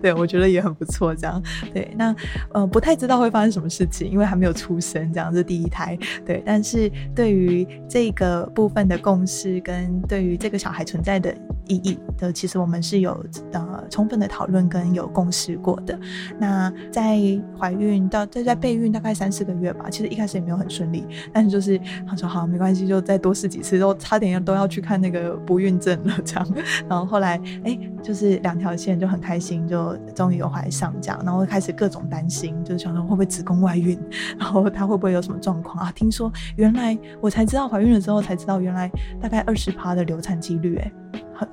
[0.01, 1.15] 对我觉得也很不错。
[1.15, 1.43] 这样
[1.75, 2.15] 对，那
[2.53, 5.99] 呃不太知道会发生什么事情，因为还没有出生，这样是第一胎。
[6.25, 11.35] 对，但是对于这个部分的共识跟对于这个小孩存在的
[11.67, 15.99] 意义的，其实我们是有呃充分的讨论跟有共识过的。
[16.39, 17.19] 那在
[17.59, 25.68] 怀孕到在在备孕大概三四个月吧，其实一开始也没有很顺利，但是就是他说好没关系，就再多试几次，都差点要都要去看那个不孕。
[25.69, 26.49] 孕症了，这样，
[26.89, 33.99] 然后后来，哎，就是两条线就很开心，就终于有怀上这样，然后开始各种担心，就是想说会不会子宫外孕，
[34.39, 35.93] 然后她会不会有什么状况啊？
[35.95, 40.93] 听说原来我才知道怀孕了之后才知道，原来大概二十趴的流产几率，哎。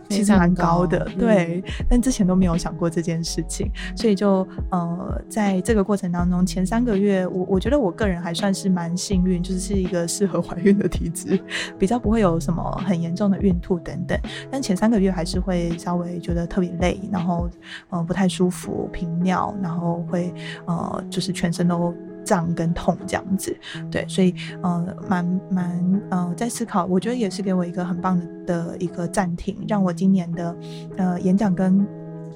[0.10, 11.39] 其实蛮高的，对，但之前都没有想过这件事情，所以就呃，在这个过程当中，前三个月，我我觉得我个人还算是蛮幸运，就是是一个适合怀孕的体质，
[11.78, 17.48] 比较不会有什么很严重的孕吐等等，但前三个月还是会稍微觉得特别累，然后
[17.89, 20.34] 呃不太舒服，频尿，然后会
[20.65, 21.94] 呃就是全身都。
[22.25, 23.55] 胀跟痛这样子，
[23.89, 30.57] 对，所以呃，蛮蛮呃，在思考，我觉得也是给我一个很棒的的一个暂停，让我今年的
[30.97, 31.88] 呃演讲跟。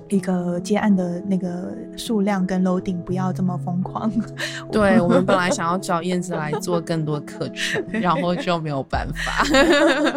[0.09, 4.11] 一个接案的那个数量跟楼顶不要这么疯狂。
[4.71, 9.45] 对我们本来想要找燕子来做更多课程，然后就没有办法。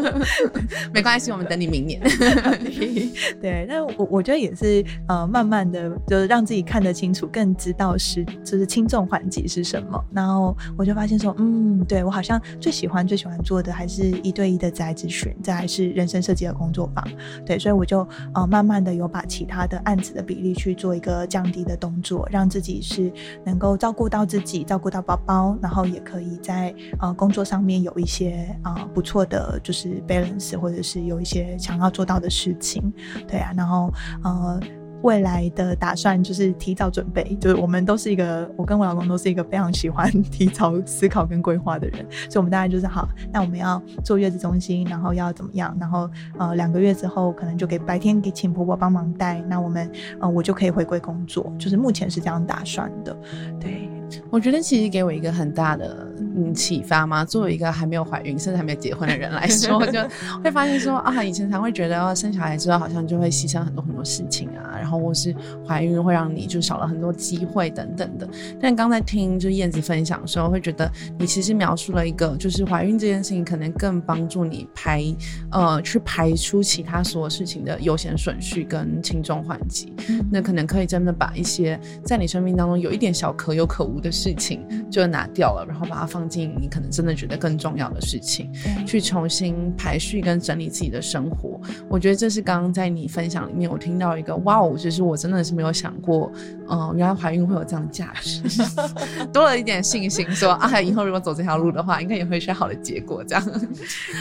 [0.93, 2.01] 没关系，我们等你明年。
[3.41, 10.03] 对，那我我觉得也是呃，慢慢的就是让自己看得清楚，更知道是就是轻重缓急是什么。
[10.11, 17.07] 然后我就发现说，嗯，对我好像最喜欢最喜欢做的还是一对一的在咨询，再还是人生设计的工作坊。
[17.45, 19.82] 对，所以我就呃慢慢的有把其他的。
[19.85, 23.13] 案子的比例去做一个降低的动作，让自己是
[23.45, 32.93] 能够照顾到自己，照顾到宝宝，然后也可以在呃工作上面有一些啊不错的就是 balance，或者是有一些想要做到的事情，
[33.27, 33.93] 对啊，然后
[34.23, 34.61] 呃。
[35.03, 53.17] 未来的打算就是提早准备，就是我们都是一个，我跟我老公都是一个非常喜欢提早思考跟规划的人，所以我们大概就是好，那我们要做月子中心，然后要怎么样，然后呃两个月之后可能就给白天给请婆婆帮忙带，那我们呃我就可以回归工作，就是目前是这样打算的，
[53.61, 53.89] 对。
[54.31, 59.99] 我觉得其实给我一个很大的嗯启发吗，作为一个还没有怀孕甚至还没有结婚的人来 说，就
[60.45, 65.35] 会发现说啊，以前常会觉得要生小孩之后好像就会牺牲很多很多事情啊，然后或是
[65.67, 68.29] 怀孕会让你就少了很多机会等等的。
[68.61, 75.03] 但刚才听就燕子分享的时候，会觉得你其实描述了一个，就是怀孕这件事情可能更帮助你排
[75.51, 79.95] 呃去排出其他所有事情的优先顺序跟轻重缓急，
[80.31, 84.03] 那可能可以真的把一些在你生命当中有一点小可有可无。
[84.03, 88.51] 的事情就拿掉了，然后把它放进你可能真的觉得更重要的事情，
[88.87, 91.61] 去重新排序跟整理自己的生活。
[91.89, 96.33] 我觉得这是刚刚在你分享里面，我听到一个哇哦，就是我真的是没有想过，
[96.69, 98.43] 嗯，原来怀孕会有这样的价值，
[99.33, 103.23] 多了一点信心，说啊，以后如果走这条路的话，应该也会是好的结果。
[103.25, 103.45] 这样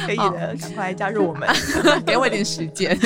[0.06, 1.48] 可以的，赶快加入我们，
[2.06, 2.98] 给我一点时间。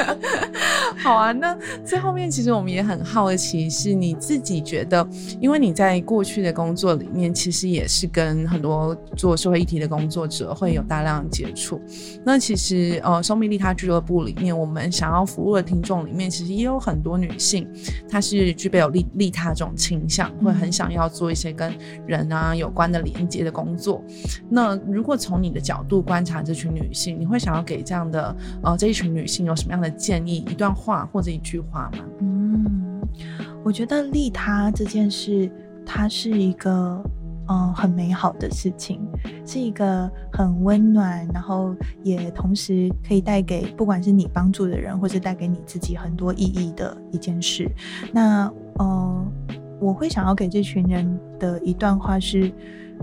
[1.02, 5.04] 好啊，那最后面其实我们也很好奇，是你自己觉得，
[5.40, 5.70] 因为你。
[5.80, 11.80] 在过去的工作里面，其实也是跟很多做社会议题的工作者会有大量接触。
[12.24, 17.68] 那其实呃，生命利他俱乐部里面，我们想要服务的听众里面，其实也有很多女性，
[18.08, 21.72] 她是具备有利利他这种倾向，会很想要做一些跟
[22.06, 24.04] 人啊有关的连接的工作。
[24.48, 30.44] 那如果从你的角度观察这群女性，你会想要给这样的呃这一群女性有什么样的建议？
[30.48, 32.04] 一段话或者一句话吗？
[32.20, 33.00] 嗯，
[33.64, 35.50] 我觉得利他这件事。
[35.92, 37.02] 它是一个
[37.50, 39.00] 嗯很美好的事情，
[39.44, 47.68] 是一个很温暖，然后也同时可以带给不管是你帮助的人，或是带给你自己很多意义的一件事。
[48.12, 49.24] 那呃，
[49.80, 52.52] 我会想要给这群人的一段话是，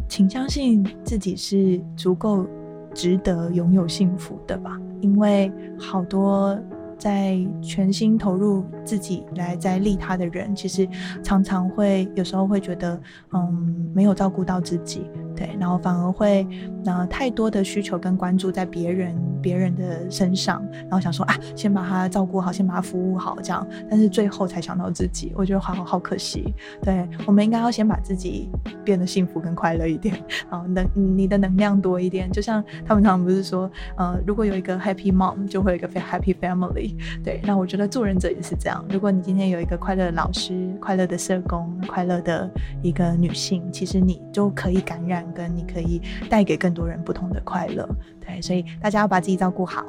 [0.08, 2.48] 请相信自己是足够
[2.94, 6.58] 值得拥有幸福的吧，因为好多。
[6.98, 10.88] 在全心投入自己来在利他的人，其实
[11.24, 13.00] 常常会有时候会觉得，
[13.34, 16.48] 嗯，没有照顾到自己，对，然后反而会
[16.84, 26.54] 那太多的需求跟关注在别人别人的身上，然后想说啊，先把他照顾好，先把他服务好，这样，但是最后才想到自己，我觉得好好可惜。
[26.82, 28.50] 对，我们应该要先把自己
[28.84, 30.16] 变得幸福跟快乐一点，
[30.50, 36.87] 啊，能你的能量多一点，就像他们常常不是说，呃，如果有一个 happy mom，就会有一个 happy family。
[37.24, 42.50] 对，那我觉得做人者也是这样，如果你今天有一个快乐的老师、快乐的社工、快乐的
[42.82, 45.18] 一个女性，其实你就可以感染。
[45.34, 47.88] 跟你可以带给更多人不同的快乐，
[48.28, 49.86] 对，所以大家要把自己照顾好，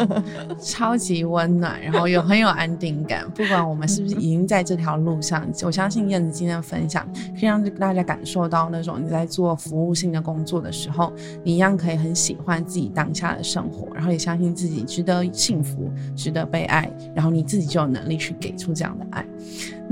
[0.60, 3.24] 超级温暖，然后又很有安定感。
[3.34, 11.10] 不管我们是不是已经在这条路上，我相信燕子今天的分享可以让大家感受到那种你在做服务性的工作的时候，
[11.42, 19.24] 你一样可以很喜欢自己当下的生活，然后也相信自己值得幸福，值得被爱，然后你自己就有能力去给出这样的爱。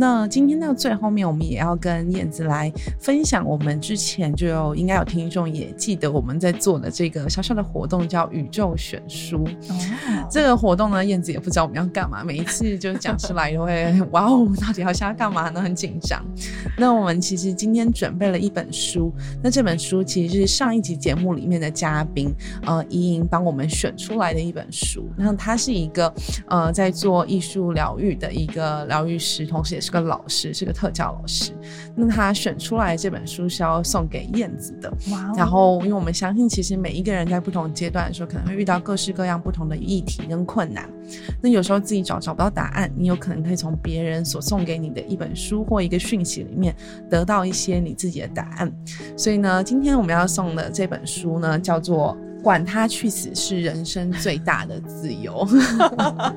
[0.00, 9.44] 那今天到最后面，我们也要跟燕子来分享，我们之前就有应该有听众也记得我们在做的这个小小的活动，叫宇宙选书。
[10.30, 15.60] 这个活动呢，燕子也不知道我们要干嘛，每一次就讲出来都会哇哦，到底要想要干嘛呢？
[15.60, 16.24] 很紧张。
[16.76, 22.32] 那我们其实今天准备了一本书，那这本书其实是上一集节目里面的嘉宾
[22.64, 25.08] 呃怡莹帮我们选出来的一本书。
[25.16, 26.14] 那他是一个
[26.46, 29.87] 呃在做艺术疗愈的一个疗愈师，同时也是。
[29.88, 31.52] 是个老师，是个特教老师。
[31.96, 34.92] 那他选出来这本书是要送给燕子的。
[35.10, 35.32] 哇！
[35.34, 40.86] 然后，因为我们相信，其实每一个人在不同阶段的时候，可能会遇到各式各样不同的议题跟困难。
[41.40, 46.76] 那有时候自己找找不到答案，你有可能可以从别人所送给你的一本书或一个讯息里面
[47.08, 48.70] 得到一些你自己的答案。
[49.16, 52.14] 所以呢，今天我们要送的这本书呢，叫做。
[52.42, 55.46] 管他去死是人生最大的自由。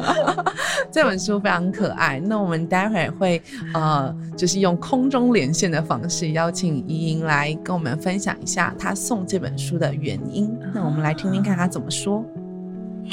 [0.92, 2.20] 这本书非常可爱。
[2.20, 3.42] 那我们待会儿会
[3.74, 10.50] 呃，就是用空中连线的方式邀请怡莹来跟我们分享一下他送这本书的原因。
[10.74, 12.26] 那我们来听听看他怎么说。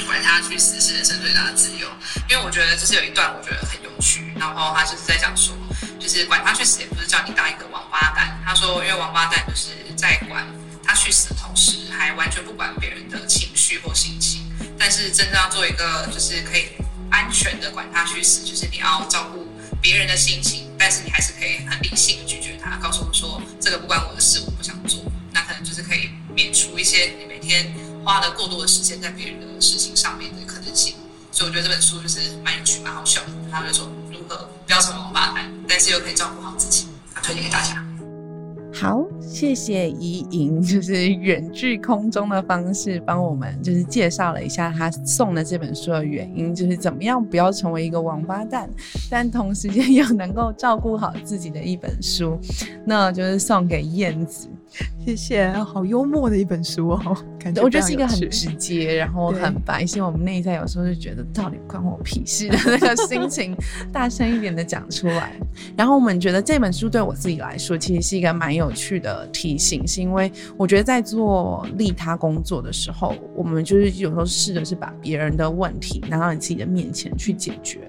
[0.05, 1.87] 管他去死是人生最大的自由，
[2.29, 4.31] 因为我觉得这是有一段我觉得很有趣。
[4.37, 5.55] 然后他就是在讲说，
[5.99, 8.37] 就是管他去死也不是叫你当一个王八蛋。
[8.45, 10.43] 他说，因为王八蛋就是在管。
[10.89, 14.41] 他去死的同时，还完全不管别人的情绪或心情。
[14.75, 16.69] 但是，真正要做一个就是可以
[17.11, 19.47] 安全的管他去死，就是你要照顾
[19.79, 24.99] 别人的心情，但是你还是可以很理性的拒绝他，告诉我说这个不关我的事，我不想做。
[25.31, 27.71] 那可能就是可以免除一些你每天
[28.03, 30.95] 花的过多的时间在别人的事情上面的可能性。
[31.31, 33.27] 所以，我觉得这本书就是蛮有趣、蛮好笑的。
[33.51, 36.87] 他就说如何不要成为王八蛋，但是又可以照顾好自己，
[37.21, 37.85] 推荐给大家。
[38.71, 48.69] 好，谢谢怡莹， 就是远距空中的方式帮我们，就是介绍了一下他送的这本书的原因，就是怎么样不要成为一个王八蛋，
[49.09, 52.39] 但同时间又能够照顾好自己的一本书，
[52.85, 54.47] 那就是送给燕子。
[55.09, 60.03] 谢谢，好幽默的一本书哦，感觉我觉得是一个很直接，然后很白心。
[60.03, 63.55] 我们内在有时候就觉得到底关我屁事的那个心情，
[63.91, 65.33] 大声一点的讲出来。
[65.75, 77.79] 然后我们觉得这本书对我自己来说，其实是一个蛮有趣的提醒，是因为我觉得在做利他工作的时候，我们就是有时候试着是把别人的问题拿到你自己的面前去解决，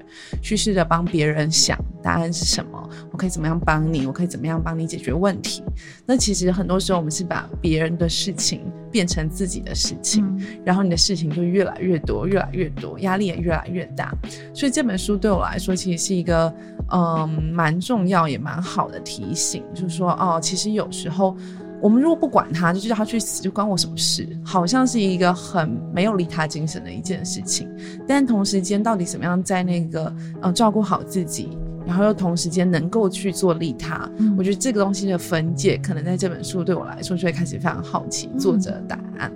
[0.40, 5.62] 去试着帮别人想答案是什么，我可以怎么样帮你，我可以怎么样帮你解决问题。
[6.06, 10.24] 那其实很多时候我们是把别人的事情变成自己的事情，
[10.64, 14.14] 然后你的事情就越来越多，越来越多，压力也越来越大。
[14.54, 16.52] 所以这本书对我来说，其实是一个
[16.92, 21.36] 嗯蛮重要也蛮好的提醒，就是说哦，其实有时候
[21.80, 24.28] 我们如果不管他，就叫他去死，就关我什么事？
[24.44, 27.68] 好像是一个很没有利他精神的一件事情。
[28.06, 31.56] 但同时间，到底怎么样在那个呃照顾好自己？
[31.86, 39.32] 然后又同时间能够去做利他，我觉得这个东西的分界，可能在这本书对我来说就会开始非常好奇作者的答案。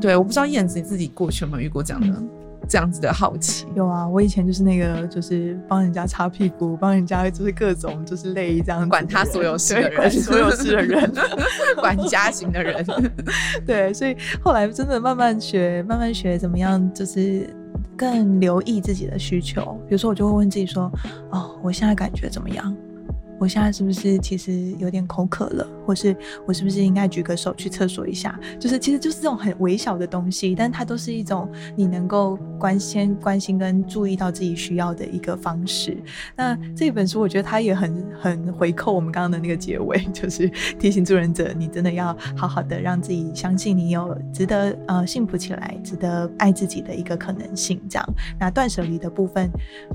[0.00, 2.22] 对，我不知道燕子你自己过去有没有遇过这样的
[2.68, 3.66] 这样子的好奇？
[3.74, 11.10] 有啊，我以前就是那个就是帮人家擦屁股，帮人家就是各种就是累这样管他所有事的人，所有事的人，
[11.80, 12.84] 管家型的人。
[13.64, 17.48] 对，所以后来真的慢慢学，慢慢学怎么样就是。
[17.98, 20.90] 更留意自己的需求，比如说，我就会问自己说
[21.30, 22.74] ：“哦，我现在感觉怎么样？”
[23.38, 26.14] 我现在是不是其实有点口渴了，或是
[26.46, 28.38] 我是不是应该举个手去厕所一下？
[28.58, 35.96] 就是其实就是这种很微小的东西，但它都是一种你能够关心、关心跟注意到自己需要的一个方式。
[36.36, 47.80] 那这本书我觉得它也很很回扣我们刚刚的那个结尾， 就是提醒助人者，你真的要好好的让自己相信你有值得呃幸福起来、值得爱自己的一个可能性。
[47.88, 48.06] 这样，
[48.38, 49.48] 那断舍离的部分，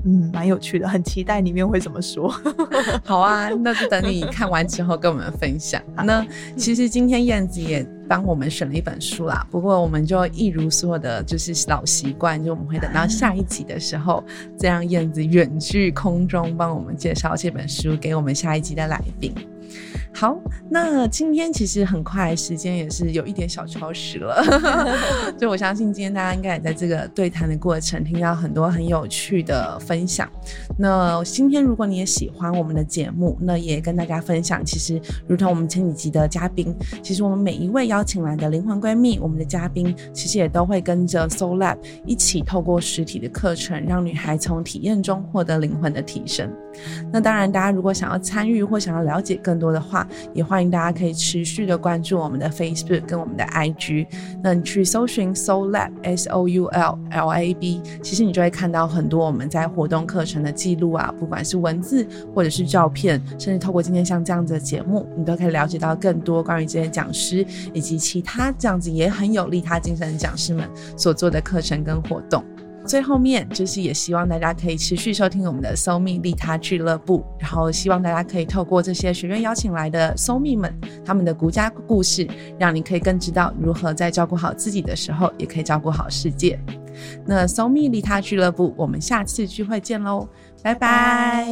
[0.04, 2.32] 嗯，蛮有趣的，很期待里面会怎么说。
[3.04, 3.33] 好啊。
[3.34, 5.82] 啊，那就等你看完之后跟我们分享。
[5.96, 6.24] 那
[6.56, 14.22] 其实今天燕子也帮我们选了一本书啦，不过我们就一如所有的就是老习惯，就我们会等到下一集的时候，
[14.56, 19.34] 再让燕子远距空中帮我们介绍这本书给我们下一集的来宾。
[20.12, 20.38] 好，
[20.70, 24.42] 那今天其实很快，时间也是有一点小超时了。
[25.36, 30.30] 就我相信今天大家应该也在这个对谈的过程听到很多很有趣的分享。
[30.78, 36.72] 那今天如果你也喜欢我们的节目，那也跟大家分享，其实如同我们前几集的嘉宾，
[37.02, 46.48] 其实我们每一位邀请来的灵魂闺蜜，我们的嘉宾其实也都会跟着 Soul Lab 一起透过实体的课程，让女孩从体验中获得灵魂的提升。
[47.12, 54.06] 那当然，大家如果想要参与或想要了解更多的话，也欢迎大家可以持续的关注我们的 Facebook 跟我们的 IG。
[54.42, 72.44] 那你去搜寻 Soul Lab S O U L L A B，其实你就会看到很多我们在活动课程的记录啊，不管是文字或者是照片，甚至透过今天像这样子的节目，你都可以了解到更多关于这些讲师以及其他这样子也很有利他精神的讲师们所做的课程跟活动。
[72.86, 80.72] 最后面就是也希望大家可以持续收听我们的搜蜜利他俱乐部，然后希望大家可以透过这些学院邀请来的搜蜜们
[81.04, 82.28] 他们的独家故事，
[82.58, 86.58] 让你可以更知道如何在照顾好自己的时候，也可以照顾好世界。
[87.26, 90.28] 那搜蜜利他俱乐部，我们下次聚会见喽，
[90.62, 91.46] 拜拜。